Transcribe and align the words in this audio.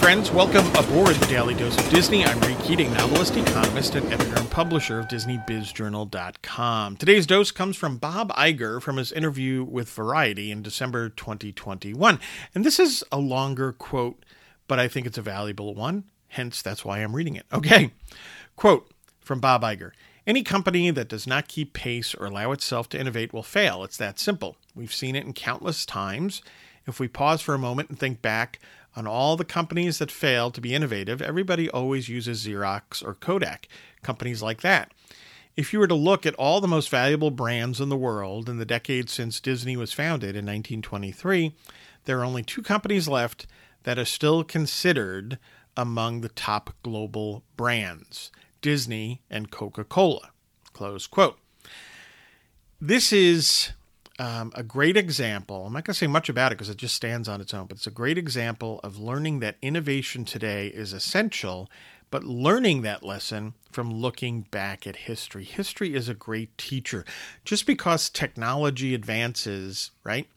friends. 0.00 0.30
Welcome 0.30 0.66
aboard 0.76 1.14
the 1.16 1.26
Daily 1.26 1.54
Dose 1.54 1.76
of 1.76 1.90
Disney. 1.90 2.24
I'm 2.24 2.40
Ray 2.40 2.54
Keating, 2.62 2.90
novelist, 2.94 3.36
economist, 3.36 3.94
and 3.96 4.10
editor 4.10 4.34
and 4.34 4.50
publisher 4.50 4.98
of 4.98 5.08
DisneyBizJournal.com. 5.08 6.96
Today's 6.96 7.26
dose 7.26 7.50
comes 7.50 7.76
from 7.76 7.98
Bob 7.98 8.32
Iger 8.32 8.80
from 8.80 8.96
his 8.96 9.12
interview 9.12 9.62
with 9.62 9.90
Variety 9.90 10.50
in 10.50 10.62
December 10.62 11.10
2021. 11.10 12.18
And 12.54 12.64
this 12.64 12.80
is 12.80 13.04
a 13.12 13.18
longer 13.18 13.72
quote, 13.72 14.24
but 14.66 14.78
I 14.78 14.88
think 14.88 15.06
it's 15.06 15.18
a 15.18 15.22
valuable 15.22 15.74
one. 15.74 16.04
Hence, 16.28 16.62
that's 16.62 16.82
why 16.82 17.00
I'm 17.00 17.14
reading 17.14 17.36
it. 17.36 17.44
Okay. 17.52 17.92
Quote 18.56 18.90
from 19.20 19.38
Bob 19.38 19.60
Iger 19.62 19.90
Any 20.26 20.42
company 20.42 20.90
that 20.90 21.10
does 21.10 21.26
not 21.26 21.46
keep 21.46 21.74
pace 21.74 22.14
or 22.14 22.24
allow 22.24 22.52
itself 22.52 22.88
to 22.90 22.98
innovate 22.98 23.34
will 23.34 23.42
fail. 23.42 23.84
It's 23.84 23.98
that 23.98 24.18
simple. 24.18 24.56
We've 24.74 24.94
seen 24.94 25.14
it 25.14 25.26
in 25.26 25.34
countless 25.34 25.84
times. 25.84 26.40
If 26.86 26.98
we 26.98 27.08
pause 27.08 27.40
for 27.42 27.54
a 27.54 27.58
moment 27.58 27.90
and 27.90 27.98
think 27.98 28.22
back, 28.22 28.58
on 28.96 29.06
all 29.06 29.36
the 29.36 29.44
companies 29.44 29.98
that 29.98 30.10
fail 30.10 30.50
to 30.50 30.60
be 30.60 30.74
innovative, 30.74 31.22
everybody 31.22 31.70
always 31.70 32.08
uses 32.08 32.46
Xerox 32.46 33.04
or 33.04 33.14
Kodak, 33.14 33.68
companies 34.02 34.42
like 34.42 34.62
that. 34.62 34.92
If 35.56 35.72
you 35.72 35.78
were 35.78 35.86
to 35.86 35.94
look 35.94 36.26
at 36.26 36.34
all 36.34 36.60
the 36.60 36.68
most 36.68 36.88
valuable 36.88 37.30
brands 37.30 37.80
in 37.80 37.88
the 37.88 37.96
world 37.96 38.48
in 38.48 38.58
the 38.58 38.64
decades 38.64 39.12
since 39.12 39.40
Disney 39.40 39.76
was 39.76 39.92
founded 39.92 40.30
in 40.30 40.46
1923, 40.46 41.54
there 42.04 42.18
are 42.18 42.24
only 42.24 42.42
two 42.42 42.62
companies 42.62 43.08
left 43.08 43.46
that 43.82 43.98
are 43.98 44.04
still 44.04 44.42
considered 44.42 45.38
among 45.76 46.20
the 46.20 46.28
top 46.28 46.74
global 46.82 47.44
brands 47.56 48.30
Disney 48.62 49.22
and 49.30 49.50
Coca 49.50 49.84
Cola. 49.84 50.30
Close 50.72 51.06
quote. 51.06 51.38
This 52.80 53.12
is 53.12 53.72
um, 54.20 54.52
a 54.54 54.62
great 54.62 54.98
example. 54.98 55.64
I'm 55.64 55.72
not 55.72 55.86
going 55.86 55.94
to 55.94 55.98
say 55.98 56.06
much 56.06 56.28
about 56.28 56.52
it 56.52 56.56
because 56.56 56.68
it 56.68 56.76
just 56.76 56.94
stands 56.94 57.26
on 57.26 57.40
its 57.40 57.54
own, 57.54 57.66
but 57.66 57.78
it's 57.78 57.86
a 57.86 57.90
great 57.90 58.18
example 58.18 58.78
of 58.84 58.98
learning 58.98 59.40
that 59.40 59.56
innovation 59.62 60.26
today 60.26 60.66
is 60.66 60.92
essential, 60.92 61.70
but 62.10 62.22
learning 62.22 62.82
that 62.82 63.02
lesson 63.02 63.54
from 63.72 63.90
looking 63.90 64.42
back 64.42 64.86
at 64.86 64.94
history. 64.94 65.44
History 65.44 65.94
is 65.94 66.06
a 66.06 66.14
great 66.14 66.56
teacher. 66.58 67.06
Just 67.46 67.64
because 67.64 68.10
technology 68.10 68.94
advances, 68.94 69.90
right, 70.04 70.28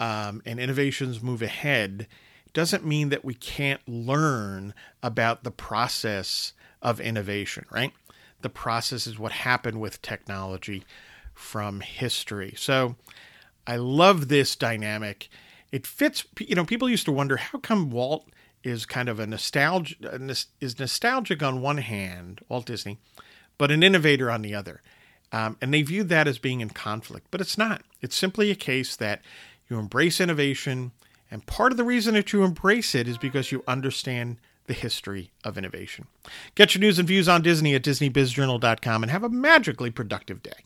um, 0.00 0.42
and 0.44 0.58
innovations 0.58 1.22
move 1.22 1.40
ahead, 1.40 2.08
doesn't 2.52 2.84
mean 2.84 3.10
that 3.10 3.24
we 3.24 3.34
can't 3.34 3.80
learn 3.86 4.74
about 5.04 5.44
the 5.44 5.52
process 5.52 6.52
of 6.82 7.00
innovation, 7.00 7.64
right? 7.70 7.92
The 8.40 8.50
process 8.50 9.06
is 9.06 9.20
what 9.20 9.30
happened 9.30 9.80
with 9.80 10.02
technology 10.02 10.82
from 11.34 11.80
history. 11.80 12.54
So 12.56 12.96
I 13.66 13.76
love 13.76 14.28
this 14.28 14.56
dynamic. 14.56 15.28
It 15.72 15.86
fits, 15.86 16.24
you 16.38 16.54
know, 16.54 16.64
people 16.64 16.88
used 16.88 17.06
to 17.06 17.12
wonder 17.12 17.36
how 17.36 17.58
come 17.58 17.90
Walt 17.90 18.28
is 18.62 18.86
kind 18.86 19.08
of 19.08 19.20
a 19.20 19.26
nostalgia 19.26 19.94
is 20.60 20.78
nostalgic 20.78 21.42
on 21.42 21.60
one 21.60 21.78
hand, 21.78 22.40
Walt 22.48 22.66
Disney, 22.66 22.98
but 23.58 23.70
an 23.70 23.82
innovator 23.82 24.30
on 24.30 24.42
the 24.42 24.54
other. 24.54 24.80
Um, 25.32 25.56
and 25.60 25.74
they 25.74 25.82
view 25.82 26.04
that 26.04 26.28
as 26.28 26.38
being 26.38 26.60
in 26.60 26.70
conflict, 26.70 27.26
but 27.30 27.40
it's 27.40 27.58
not. 27.58 27.82
It's 28.00 28.16
simply 28.16 28.50
a 28.50 28.54
case 28.54 28.96
that 28.96 29.20
you 29.68 29.78
embrace 29.78 30.20
innovation, 30.20 30.92
and 31.30 31.44
part 31.46 31.72
of 31.72 31.78
the 31.78 31.84
reason 31.84 32.14
that 32.14 32.32
you 32.32 32.44
embrace 32.44 32.94
it 32.94 33.08
is 33.08 33.18
because 33.18 33.50
you 33.50 33.64
understand 33.66 34.38
the 34.66 34.74
history 34.74 35.30
of 35.42 35.58
innovation. 35.58 36.06
Get 36.54 36.74
your 36.74 36.80
news 36.80 36.98
and 36.98 37.08
views 37.08 37.28
on 37.28 37.42
Disney 37.42 37.74
at 37.74 37.82
DisneyBizJournal.com 37.82 39.02
and 39.02 39.10
have 39.10 39.24
a 39.24 39.28
magically 39.28 39.90
productive 39.90 40.42
day. 40.42 40.64